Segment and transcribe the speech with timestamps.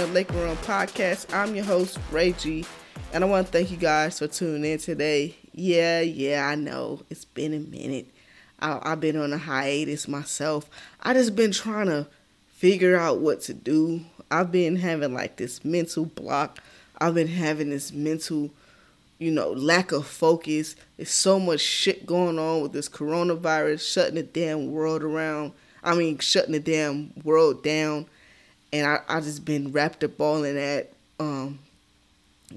[0.00, 1.32] Up Laker Realm podcast.
[1.32, 2.66] I'm your host, Ray G,
[3.14, 5.34] and I want to thank you guys for tuning in today.
[5.52, 8.10] Yeah, yeah, I know it's been a minute.
[8.60, 10.68] I, I've been on a hiatus myself.
[11.02, 12.06] I just been trying to
[12.46, 14.02] figure out what to do.
[14.30, 16.58] I've been having like this mental block.
[16.98, 18.50] I've been having this mental,
[19.18, 20.76] you know, lack of focus.
[20.98, 25.52] There's so much shit going on with this coronavirus, shutting the damn world around.
[25.82, 28.06] I mean, shutting the damn world down
[28.76, 30.92] and I, I just been wrapped up all in that.
[31.18, 31.58] Um,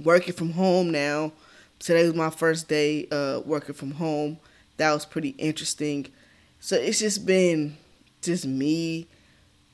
[0.04, 1.32] working from home now.
[1.80, 4.38] Today was my first day uh, working from home.
[4.78, 6.08] That was pretty interesting.
[6.60, 7.78] So it's just been
[8.22, 9.08] just me,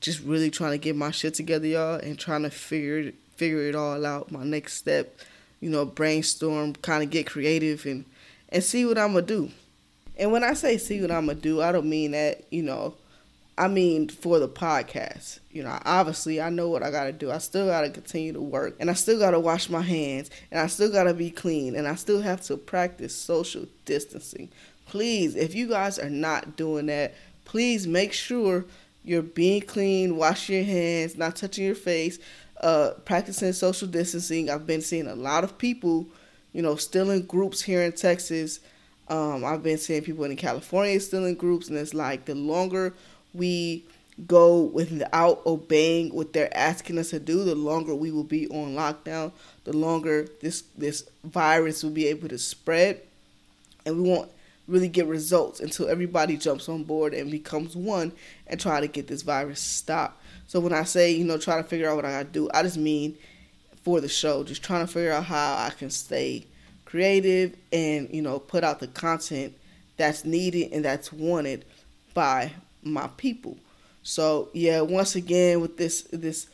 [0.00, 3.74] just really trying to get my shit together, y'all, and trying to figure figure it
[3.74, 4.30] all out.
[4.30, 5.18] My next step,
[5.60, 8.04] you know, brainstorm, kind of get creative and
[8.50, 9.50] and see what I'm gonna do.
[10.16, 12.94] And when I say see what I'm gonna do, I don't mean that you know
[13.58, 17.30] I mean, for the podcast, you know, obviously I know what I got to do.
[17.30, 20.30] I still got to continue to work and I still got to wash my hands
[20.50, 24.50] and I still got to be clean and I still have to practice social distancing.
[24.84, 27.14] Please, if you guys are not doing that,
[27.46, 28.66] please make sure
[29.04, 32.18] you're being clean, wash your hands, not touching your face,
[32.60, 34.50] uh, practicing social distancing.
[34.50, 36.06] I've been seeing a lot of people,
[36.52, 38.60] you know, still in groups here in Texas.
[39.08, 42.94] Um, I've been seeing people in California still in groups, and it's like the longer
[43.36, 43.84] we
[44.26, 48.74] go without obeying what they're asking us to do, the longer we will be on
[48.74, 49.32] lockdown,
[49.64, 53.00] the longer this this virus will be able to spread,
[53.84, 54.30] and we won't
[54.66, 58.12] really get results until everybody jumps on board and becomes one
[58.46, 60.20] and try to get this virus stopped.
[60.48, 62.62] So when I say you know try to figure out what I gotta do, I
[62.62, 63.16] just mean
[63.82, 66.46] for the show, just trying to figure out how I can stay
[66.86, 69.54] creative and you know put out the content
[69.96, 71.64] that's needed and that's wanted
[72.14, 72.52] by
[72.92, 73.56] my people.
[74.02, 76.48] So yeah, once again with this this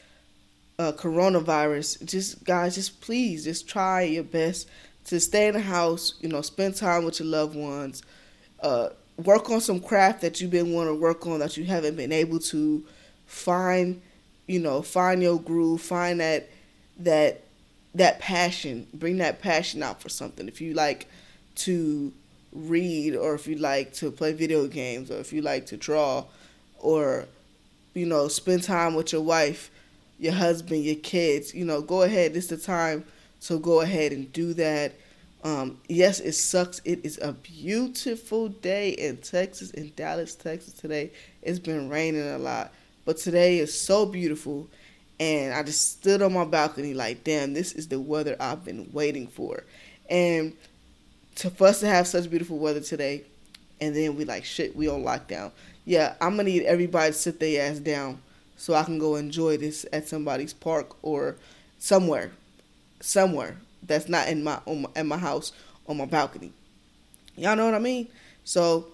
[0.78, 4.68] uh, coronavirus, just guys, just please, just try your best
[5.06, 6.14] to stay in the house.
[6.20, 8.02] You know, spend time with your loved ones.
[8.60, 8.88] Uh,
[9.22, 12.12] work on some craft that you've been wanting to work on that you haven't been
[12.12, 12.82] able to
[13.26, 14.00] find.
[14.46, 15.82] You know, find your groove.
[15.82, 16.48] Find that
[17.00, 17.42] that
[17.94, 18.86] that passion.
[18.94, 20.48] Bring that passion out for something.
[20.48, 21.06] If you like
[21.56, 22.12] to
[22.52, 26.24] read or if you like to play video games or if you like to draw
[26.78, 27.26] or
[27.94, 29.70] you know spend time with your wife
[30.18, 32.34] your husband your kids you know go ahead.
[32.34, 33.04] This is the time
[33.40, 34.92] so go ahead and do that.
[35.42, 36.80] Um, yes it sucks.
[36.84, 41.10] It is a beautiful day in texas in dallas texas today.
[41.42, 42.72] It's been raining a lot
[43.04, 44.68] but today is so beautiful.
[45.18, 48.90] And i just stood on my balcony like damn this is the weather i've been
[48.92, 49.64] waiting for.
[50.10, 50.54] And
[51.36, 53.24] to for us to have such beautiful weather today,
[53.80, 55.50] and then we like shit, we on lockdown.
[55.84, 58.20] Yeah, I'm gonna need everybody to sit their ass down
[58.56, 61.36] so I can go enjoy this at somebody's park or
[61.78, 62.32] somewhere,
[63.00, 65.52] somewhere that's not in my my, at my house
[65.88, 66.52] on my balcony.
[67.36, 68.08] Y'all know what I mean?
[68.44, 68.88] So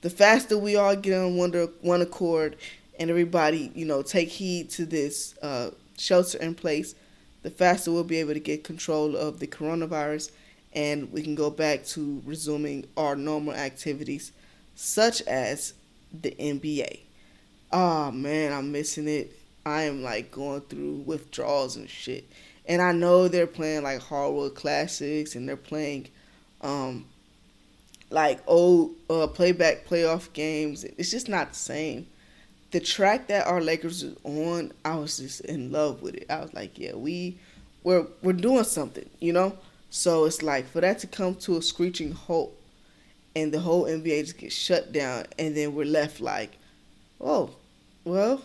[0.00, 2.56] the faster we all get on one one accord
[2.98, 6.94] and everybody you know take heed to this uh, shelter in place,
[7.42, 10.32] the faster we'll be able to get control of the coronavirus
[10.74, 14.32] and we can go back to resuming our normal activities,
[14.74, 15.74] such as
[16.20, 17.00] the NBA.
[17.72, 19.32] Oh man, I'm missing it.
[19.64, 22.28] I am like going through withdrawals and shit.
[22.66, 26.08] And I know they're playing like hardwood classics and they're playing
[26.60, 27.06] um
[28.10, 30.84] like old uh, playback playoff games.
[30.84, 32.06] It's just not the same.
[32.70, 36.26] The track that our Lakers was on, I was just in love with it.
[36.30, 37.38] I was like, yeah, we
[37.82, 39.56] we're we're doing something, you know?
[39.94, 42.58] So it's like for that to come to a screeching halt
[43.36, 46.52] and the whole NBA just gets shut down and then we're left like,
[47.20, 47.50] oh,
[48.02, 48.40] well,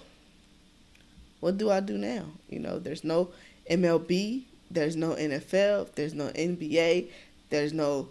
[1.40, 2.26] what do I do now?
[2.50, 3.30] You know, there's no
[3.72, 7.08] MLB, there's no NFL, there's no NBA,
[7.50, 8.10] there's no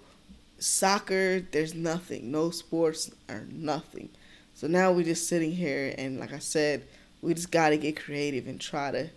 [0.58, 4.08] soccer, there's nothing, no sports or nothing.
[4.54, 6.86] So now we're just sitting here and like I said,
[7.20, 9.10] we just got to get creative and try to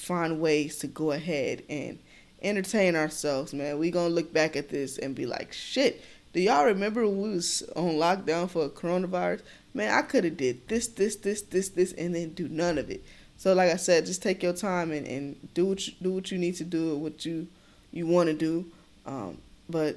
[0.00, 2.00] find ways to go ahead and
[2.44, 3.78] entertain ourselves, man.
[3.78, 6.02] We gonna look back at this and be like, shit.
[6.32, 9.42] Do y'all remember when we was on lockdown for a coronavirus?
[9.72, 12.90] Man, I could have did this, this, this, this, this, and then do none of
[12.90, 13.04] it.
[13.36, 16.30] So, like I said, just take your time and, and do what you, do what
[16.30, 17.46] you need to do, what you
[17.92, 18.66] you want to do.
[19.06, 19.38] Um,
[19.68, 19.96] but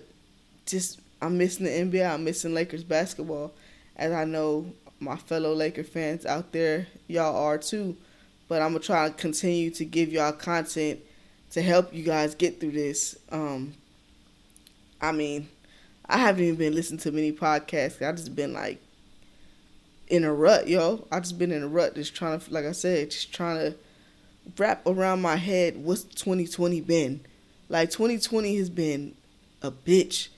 [0.65, 2.13] just I'm missing the NBA.
[2.13, 3.53] I'm missing Lakers basketball,
[3.95, 7.97] as I know my fellow Laker fans out there, y'all are too.
[8.47, 10.99] But I'm gonna try to continue to give y'all content
[11.51, 13.17] to help you guys get through this.
[13.31, 13.73] Um,
[15.01, 15.47] I mean,
[16.05, 18.05] I haven't even been listening to many podcasts.
[18.05, 18.81] I just been like
[20.07, 21.05] in a rut, yo.
[21.11, 23.77] I just been in a rut, just trying to, like I said, just trying to
[24.57, 27.21] wrap around my head what's 2020 been.
[27.69, 29.15] Like 2020 has been
[29.61, 30.29] a bitch,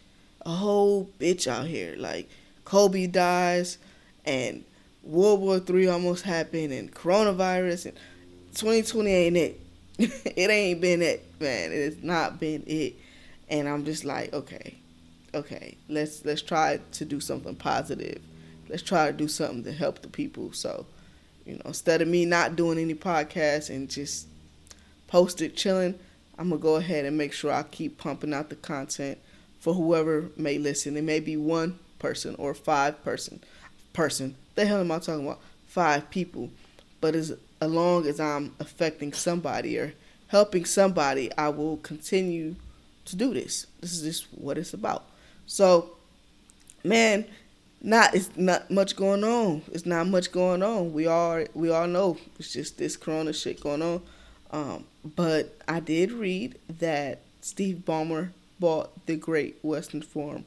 [0.45, 1.95] a whole bitch out here.
[1.97, 2.29] Like
[2.65, 3.77] Kobe dies,
[4.25, 4.63] and
[5.03, 7.97] World War Three almost happened, and coronavirus, and
[8.55, 9.61] 2020 ain't it.
[10.25, 11.73] it ain't been it, man.
[11.73, 12.95] It has not been it,
[13.49, 14.75] and I'm just like, okay,
[15.33, 18.21] okay, let's let's try to do something positive.
[18.69, 20.53] Let's try to do something to help the people.
[20.53, 20.85] So,
[21.45, 24.27] you know, instead of me not doing any podcasts and just
[25.07, 25.99] post it chilling,
[26.37, 29.17] I'm gonna go ahead and make sure I keep pumping out the content
[29.59, 30.95] for whoever may listen.
[30.95, 33.43] It may be one person or five person
[33.91, 34.35] person.
[34.55, 35.41] The hell am I talking about?
[35.67, 36.51] Five people.
[37.01, 37.15] But
[37.61, 39.93] as long as I'm affecting somebody or
[40.27, 42.55] helping somebody, I will continue
[43.05, 43.65] to do this.
[43.81, 45.05] This is just what it's about.
[45.45, 45.91] So,
[46.83, 47.25] man,
[47.81, 49.63] not it's not much going on.
[49.71, 50.93] It's not much going on.
[50.93, 54.01] We all we all know it's just this corona shit going on.
[54.51, 54.85] Um,
[55.15, 60.45] but I did read that Steve Ballmer bought the Great Western Forum.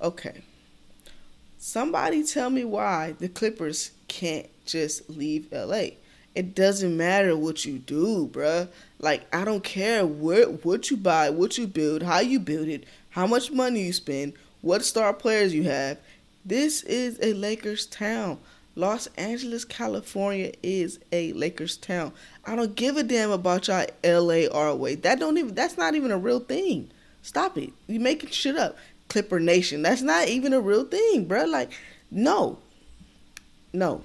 [0.00, 0.42] Okay.
[1.58, 5.90] Somebody tell me why the Clippers can't just leave LA.
[6.34, 8.68] It doesn't matter what you do, bruh.
[8.98, 12.84] Like I don't care what what you buy, what you build, how you build it,
[13.10, 14.32] how much money you spend,
[14.62, 15.98] what star players you have.
[16.44, 18.38] This is a Lakers town.
[18.74, 22.12] Los Angeles, California is a Lakers town.
[22.46, 24.94] I don't give a damn about y'all LA Our Way.
[24.94, 26.90] That don't even that's not even a real thing.
[27.20, 27.70] Stop it.
[27.86, 28.76] You making shit up.
[29.08, 29.82] Clipper Nation.
[29.82, 31.44] That's not even a real thing, bro.
[31.44, 31.70] Like,
[32.10, 32.58] no.
[33.72, 34.02] No.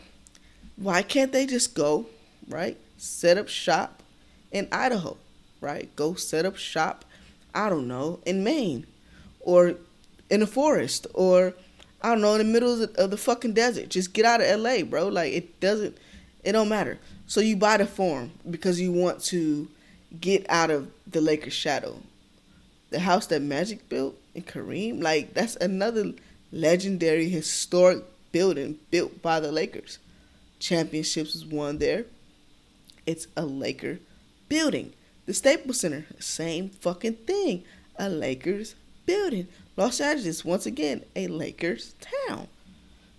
[0.75, 2.05] Why can't they just go,
[2.47, 2.77] right?
[2.97, 4.01] Set up shop
[4.51, 5.17] in Idaho,
[5.61, 5.93] right?
[5.95, 7.05] Go set up shop,
[7.53, 8.85] I don't know, in Maine
[9.41, 9.75] or
[10.29, 11.53] in the forest or
[12.01, 13.89] I don't know in the middle of the, fucking desert.
[13.89, 15.07] Just get out of LA, bro.
[15.07, 15.97] Like it doesn't
[16.43, 16.99] it don't matter.
[17.25, 19.67] So you buy the Forum because you want to
[20.19, 21.97] get out of the Lakers shadow.
[22.89, 26.13] The house that Magic built in Kareem, like that's another
[26.51, 29.99] legendary historic building built by the Lakers.
[30.59, 32.05] Championships was won there.
[33.07, 33.99] It's a Laker
[34.49, 34.93] building.
[35.25, 37.63] The Staples Center, same fucking thing.
[37.97, 38.75] A Lakers
[39.05, 39.47] building.
[39.77, 41.95] Los Angeles, once again, a Lakers
[42.27, 42.47] town.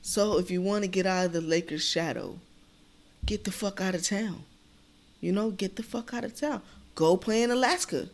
[0.03, 2.39] So if you want to get out of the Lakers shadow,
[3.27, 4.45] get the fuck out of town.
[5.21, 6.63] You know, get the fuck out of town.
[6.95, 8.09] Go play in Alaska.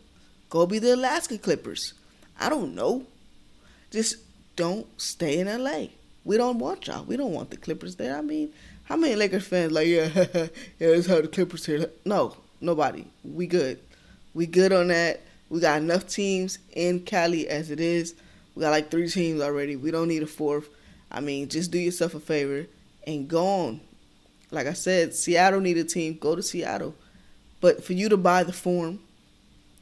[0.49, 1.93] Go be the Alaska Clippers.
[2.39, 3.05] I don't know.
[3.91, 4.17] Just
[4.55, 5.87] don't stay in LA.
[6.23, 7.03] We don't want y'all.
[7.03, 8.17] We don't want the Clippers there.
[8.17, 8.51] I mean,
[8.85, 10.47] how many Lakers fans like, yeah, yeah,
[10.79, 11.89] that's how the Clippers here?
[12.05, 13.05] No, nobody.
[13.23, 13.79] We good.
[14.33, 15.21] We good on that.
[15.49, 18.15] We got enough teams in Cali as it is.
[18.55, 19.75] We got like three teams already.
[19.75, 20.69] We don't need a fourth.
[21.11, 22.67] I mean, just do yourself a favor
[23.05, 23.81] and go on.
[24.51, 26.17] Like I said, Seattle need a team.
[26.19, 26.95] Go to Seattle.
[27.61, 28.99] But for you to buy the Forum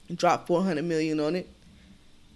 [0.07, 1.49] and drop 400 million on it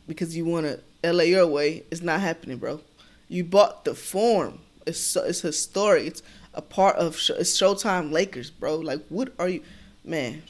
[0.07, 2.81] because you want to LA your way, it's not happening, bro.
[3.29, 4.59] You bought the Forum.
[4.85, 6.07] It's so, it's historic.
[6.07, 6.23] It's
[6.57, 8.77] a part of Showtime Lakers, bro.
[8.77, 9.61] Like, what are you,
[10.03, 10.41] man?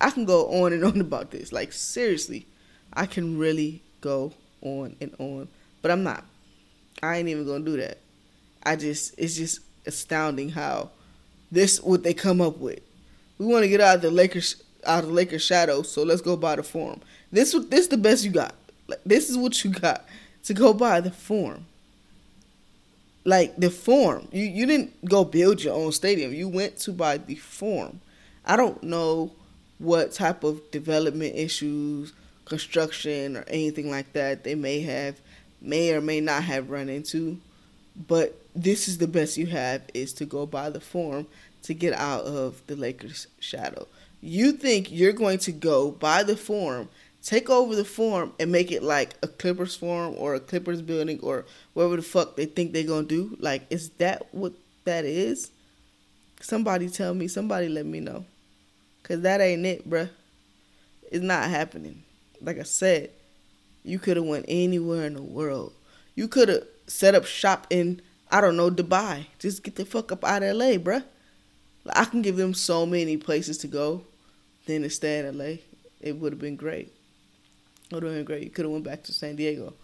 [0.00, 1.52] I can go on and on about this.
[1.52, 2.46] Like, seriously,
[2.92, 5.48] I can really go on and on,
[5.80, 6.24] but I'm not.
[7.02, 7.98] I ain't even gonna do that.
[8.64, 10.90] I just it's just astounding how
[11.50, 12.80] this what they come up with.
[13.38, 16.20] We want to get out of the Lakers out of the Lakers shadow, so let's
[16.20, 17.00] go buy the Forum.
[17.30, 18.54] This this the best you got.
[18.88, 20.04] Like, this is what you got
[20.44, 21.66] to go buy the Forum.
[23.24, 24.28] Like the Forum.
[24.32, 26.32] you you didn't go build your own stadium.
[26.32, 28.00] You went to buy the Forum.
[28.44, 29.32] I don't know
[29.78, 32.12] what type of development issues,
[32.44, 35.20] construction, or anything like that they may have,
[35.60, 37.38] may or may not have run into.
[38.08, 41.26] But this is the best you have is to go buy the Forum
[41.62, 43.86] to get out of the Lakers' shadow.
[44.20, 46.88] You think you're going to go buy the Forum,
[47.22, 51.20] take over the Forum, and make it like a Clippers Forum or a Clippers building
[51.22, 53.36] or whatever the fuck they think they're gonna do?
[53.40, 54.52] Like, is that what
[54.84, 55.50] that is?
[56.40, 57.28] Somebody tell me.
[57.28, 58.24] Somebody let me know.
[59.04, 60.10] Cause that ain't it, bruh.
[61.10, 62.02] It's not happening.
[62.40, 63.10] Like I said,
[63.84, 65.72] you could have went anywhere in the world.
[66.14, 68.00] You could have set up shop in
[68.30, 69.26] I don't know Dubai.
[69.38, 71.04] Just get the fuck up out of LA, bruh.
[71.94, 74.04] I can give them so many places to go.
[74.66, 75.56] Then to stay in LA,
[76.00, 76.92] it would have been great.
[77.92, 78.42] It would have been great.
[78.42, 79.74] You could have went back to San Diego.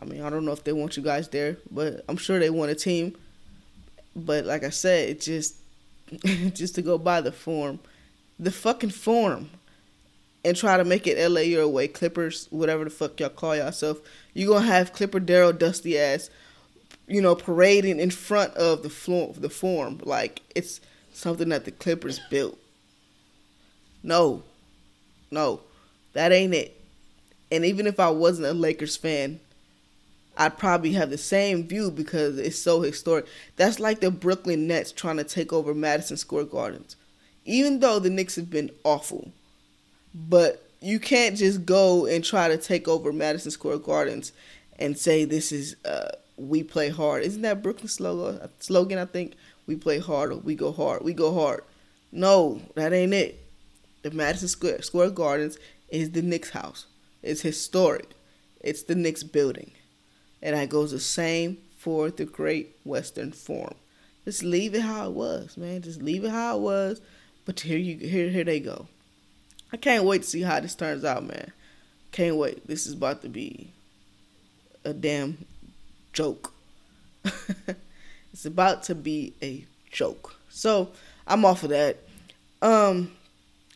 [0.00, 2.50] I mean, I don't know if they want you guys there, but I'm sure they
[2.50, 3.16] want a team.
[4.16, 5.54] But like I said, it just
[6.54, 7.78] just to go by the Forum,
[8.40, 9.50] the fucking Forum,
[10.44, 13.98] and try to make it LA your way, Clippers, whatever the fuck y'all call yourself.
[14.34, 16.30] You gonna have Clipper Darrell dusty ass,
[17.06, 20.80] you know, parading in front of the floor, the Forum like it's
[21.12, 22.58] something that the Clippers built.
[24.02, 24.42] No,
[25.30, 25.60] no,
[26.14, 26.79] that ain't it.
[27.50, 29.40] And even if I wasn't a Lakers fan,
[30.36, 33.26] I'd probably have the same view because it's so historic.
[33.56, 36.96] That's like the Brooklyn Nets trying to take over Madison Square Gardens.
[37.44, 39.32] Even though the Knicks have been awful,
[40.14, 44.32] but you can't just go and try to take over Madison Square Gardens
[44.78, 47.22] and say this is uh, we play hard.
[47.22, 48.48] Isn't that Brooklyn slogan?
[48.60, 49.34] Slogan I think
[49.66, 51.02] we play hard or we go hard.
[51.04, 51.64] We go hard.
[52.12, 53.44] No, that ain't it.
[54.02, 55.58] The Madison Square, Square Gardens
[55.90, 56.86] is the Knicks house.
[57.22, 58.10] It's historic.
[58.60, 59.72] It's the Knicks building.
[60.42, 63.74] And that goes the same for the Great Western Forum.
[64.24, 65.82] Just leave it how it was, man.
[65.82, 67.00] Just leave it how it was.
[67.44, 68.86] But here you here here they go.
[69.72, 71.52] I can't wait to see how this turns out, man.
[72.12, 72.66] Can't wait.
[72.66, 73.72] This is about to be
[74.84, 75.46] a damn
[76.12, 76.52] joke.
[78.32, 80.36] it's about to be a joke.
[80.48, 80.90] So
[81.26, 81.98] I'm off of that.
[82.62, 83.12] Um,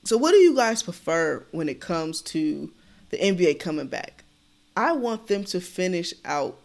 [0.05, 2.71] so what do you guys prefer when it comes to
[3.15, 4.25] the NBA coming back?
[4.77, 6.59] I want them to finish out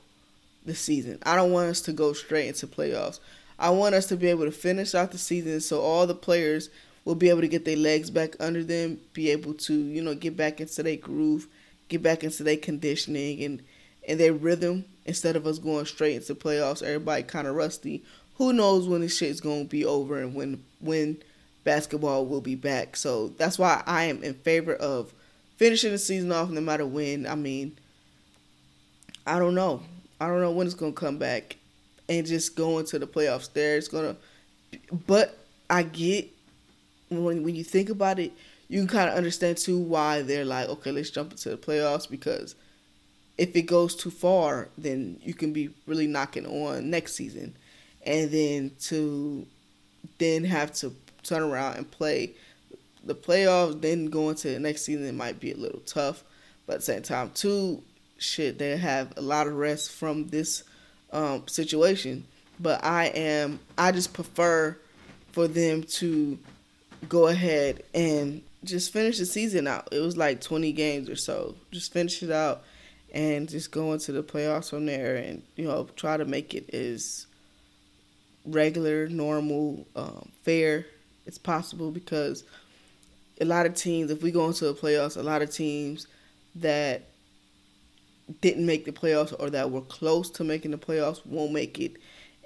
[0.66, 1.20] the season.
[1.24, 3.20] I don't want us to go straight into playoffs.
[3.58, 6.70] I want us to be able to finish out the season so all the players
[7.06, 10.16] will be able to get their legs back under them, be able to, you know,
[10.16, 11.48] get back into their groove,
[11.88, 13.62] get back into their conditioning and
[14.08, 16.82] and their rhythm instead of us going straight into playoffs.
[16.82, 18.04] Everybody kind of rusty.
[18.36, 21.18] Who knows when this shit's going to be over and when when
[21.64, 22.96] basketball will be back.
[22.96, 25.14] So that's why I am in favor of
[25.60, 27.28] finishing the season off no matter when.
[27.28, 27.78] I mean,
[29.28, 29.84] I don't know.
[30.20, 31.58] I don't know when it's going to come back
[32.08, 33.78] and just going to the playoffs there.
[33.78, 34.18] It's going to
[35.06, 35.38] but
[35.70, 36.30] I get
[37.10, 38.32] when when you think about it,
[38.70, 42.10] you can kind of understand too why they're like, okay, let's jump into the playoffs
[42.10, 42.56] because
[43.38, 47.56] if it goes too far, then you can be really knocking on next season,
[48.06, 49.46] and then to
[50.18, 52.34] then have to turn around and play
[53.04, 56.24] the playoffs, then go into the next season it might be a little tough,
[56.66, 57.84] but at the same time too,
[58.18, 60.64] shit, they have a lot of rest from this
[61.12, 62.26] um, situation.
[62.60, 64.78] But I am, I just prefer
[65.32, 66.38] for them to
[67.08, 69.88] go ahead and just finish the season out.
[69.92, 71.56] It was like 20 games or so.
[71.72, 72.64] Just finish it out
[73.14, 76.74] and just go into the playoffs from there and, you know, try to make it
[76.74, 77.26] as
[78.46, 80.86] regular, normal, um, fair
[81.26, 82.44] as possible because
[83.40, 86.08] a lot of teams, if we go into the playoffs, a lot of teams
[86.56, 87.04] that
[88.42, 91.98] didn't make the playoffs or that were close to making the playoffs won't make it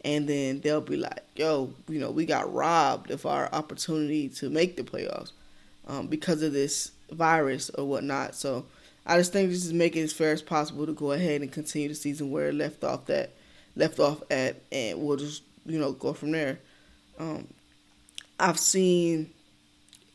[0.03, 4.49] and then they'll be like, "Yo, you know, we got robbed of our opportunity to
[4.49, 5.31] make the playoffs
[5.87, 8.65] um, because of this virus or whatnot." So
[9.05, 11.51] I just think this is making it as fair as possible to go ahead and
[11.51, 13.31] continue the season where it left off that
[13.75, 16.59] left off at, and we'll just you know go from there.
[17.17, 17.47] Um,
[18.39, 19.29] I've seen,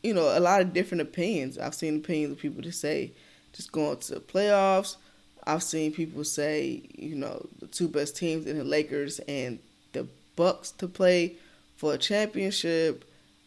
[0.02, 1.58] you know, a lot of different opinions.
[1.58, 3.12] I've seen opinions of people to say
[3.52, 4.96] just going to the playoffs.
[5.44, 9.58] I've seen people say, you know, the two best teams in the Lakers and
[9.92, 11.36] the Bucks to play
[11.76, 13.04] for a championship.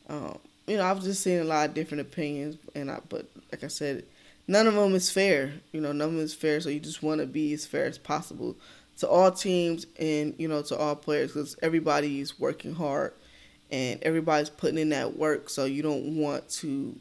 [0.10, 3.64] Um, you know, I've just seen a lot of different opinions, and I, but like
[3.64, 4.04] I said,
[4.48, 5.54] none of them is fair.
[5.72, 6.60] You know, none of them is fair.
[6.60, 8.56] So you just want to be as fair as possible
[8.98, 13.14] to all teams and you know to all players because everybody is working hard
[13.72, 15.50] and everybody's putting in that work.
[15.50, 16.96] So you don't want to,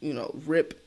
[0.00, 0.84] you know, rip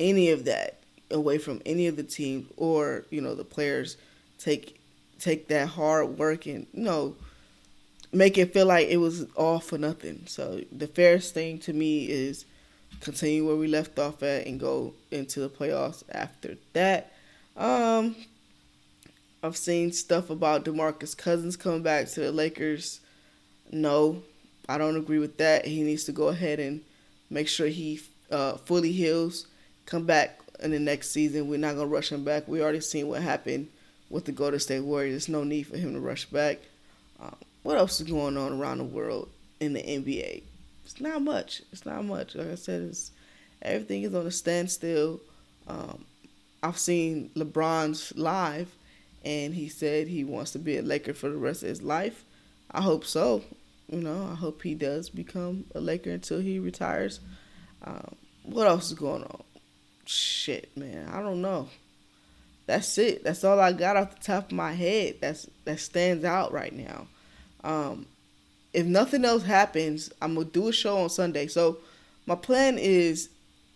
[0.00, 0.78] any of that
[1.10, 3.96] away from any of the teams or you know the players
[4.38, 4.78] take
[5.18, 7.16] take that hard work and you know
[8.12, 10.22] make it feel like it was all for nothing.
[10.26, 12.46] So the fairest thing to me is
[13.00, 17.12] continue where we left off at and go into the playoffs after that.
[17.56, 18.16] Um,
[19.42, 23.00] I've seen stuff about DeMarcus Cousins coming back to the Lakers.
[23.70, 24.22] No,
[24.68, 25.66] I don't agree with that.
[25.66, 26.82] He needs to go ahead and
[27.30, 29.46] make sure he uh, fully heals,
[29.86, 31.48] come back in the next season.
[31.48, 32.46] We're not gonna rush him back.
[32.46, 33.68] We already seen what happened
[34.10, 35.12] with the Golden State Warriors.
[35.12, 36.58] There's no need for him to rush back.
[37.20, 39.28] Um, what else is going on around the world
[39.60, 40.42] in the NBA?
[40.84, 41.62] It's not much.
[41.72, 42.34] It's not much.
[42.34, 43.10] Like I said, it's
[43.62, 45.20] everything is on a standstill.
[45.66, 46.04] Um,
[46.62, 48.74] I've seen LeBron's live,
[49.24, 52.24] and he said he wants to be a Laker for the rest of his life.
[52.70, 53.44] I hope so.
[53.88, 57.20] You know, I hope he does become a Laker until he retires.
[57.82, 59.42] Um, what else is going on?
[60.04, 61.68] Shit, man, I don't know.
[62.66, 63.24] That's it.
[63.24, 65.16] That's all I got off the top of my head.
[65.22, 67.06] That's that stands out right now.
[67.64, 68.06] Um,
[68.74, 71.46] if nothing else happens, I'm gonna do a show on Sunday.
[71.46, 71.78] So
[72.26, 73.30] my plan is,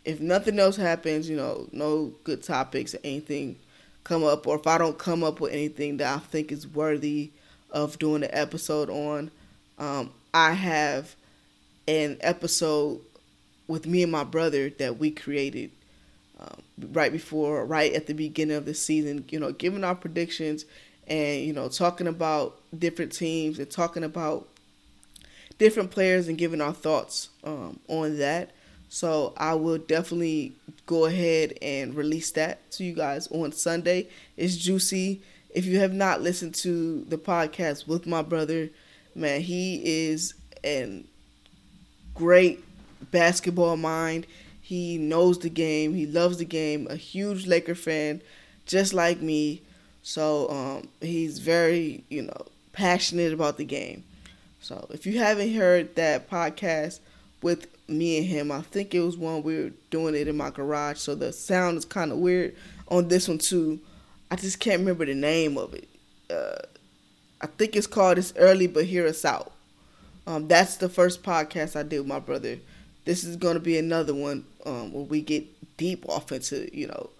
[0.04, 3.56] if nothing else happens, you know, no good topics or anything
[4.04, 7.30] come up, or if I don't come up with anything that I think is worthy
[7.70, 9.30] of doing an episode on,
[9.82, 11.16] um, I have
[11.88, 13.00] an episode
[13.66, 15.72] with me and my brother that we created
[16.38, 16.62] um,
[16.92, 19.24] right before, right at the beginning of the season.
[19.30, 20.64] You know, giving our predictions
[21.08, 24.48] and you know talking about different teams and talking about
[25.58, 28.52] different players and giving our thoughts um, on that.
[28.88, 30.52] So I will definitely
[30.86, 34.08] go ahead and release that to you guys on Sunday.
[34.36, 35.22] It's juicy.
[35.50, 38.70] If you have not listened to the podcast with my brother,
[39.14, 41.04] man, he is a
[42.14, 42.64] great
[43.10, 44.26] basketball mind.
[44.60, 45.94] He knows the game.
[45.94, 46.86] He loves the game.
[46.88, 48.22] A huge Laker fan,
[48.66, 49.62] just like me.
[50.02, 54.04] So um, he's very, you know, passionate about the game.
[54.60, 57.00] So if you haven't heard that podcast
[57.42, 58.52] with me and him.
[58.52, 61.78] I think it was one we were doing it in my garage, so the sound
[61.78, 62.56] is kind of weird
[62.88, 63.80] on this one too.
[64.30, 65.88] I just can't remember the name of it.
[66.30, 66.62] Uh,
[67.42, 69.52] I think it's called "It's Early But Hear Us Out."
[70.26, 72.58] Um, that's the first podcast I did with my brother.
[73.04, 75.44] This is going to be another one um, where we get
[75.76, 77.10] deep off into you know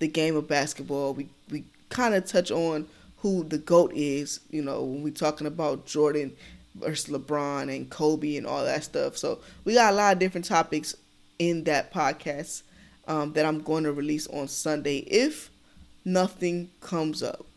[0.00, 1.14] the game of basketball.
[1.14, 4.40] We we kind of touch on who the goat is.
[4.50, 6.32] You know when we're talking about Jordan
[6.74, 9.16] versus LeBron and Kobe and all that stuff.
[9.16, 10.94] So we got a lot of different topics
[11.38, 12.62] in that podcast
[13.06, 15.50] um, that I'm going to release on Sunday if
[16.04, 17.47] nothing comes up.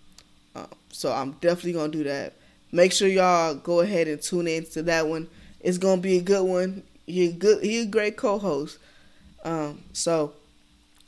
[0.56, 2.34] Um, so I'm definitely gonna do that.
[2.72, 5.28] Make sure y'all go ahead and tune in to that one.
[5.60, 6.84] It's gonna be a good one.
[7.06, 7.64] He good.
[7.64, 8.78] He a great co-host.
[9.44, 10.34] Um, so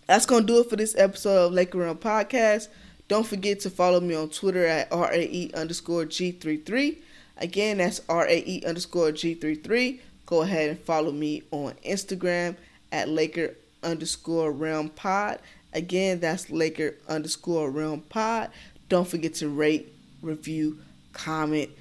[0.08, 2.68] that's gonna do it for this episode of Laker Realm Podcast.
[3.08, 6.98] Don't forget to follow me on Twitter at rae underscore g33.
[7.38, 10.00] Again, that's RAE underscore G33.
[10.26, 12.56] Go ahead and follow me on Instagram
[12.92, 15.40] at Laker underscore Realm Pod.
[15.74, 18.52] Again, that's Laker underscore Realm Pod.
[18.94, 20.78] Don't forget to rate, review,
[21.14, 21.72] comment,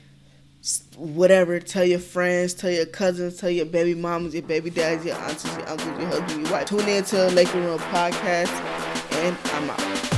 [0.96, 1.60] whatever.
[1.60, 5.44] Tell your friends, tell your cousins, tell your baby mamas, your baby dads, your aunts,
[5.44, 6.68] your uncles, your husband, your wife.
[6.68, 8.48] Tune in to Laker Realm Podcast,
[9.12, 10.11] and I'm out.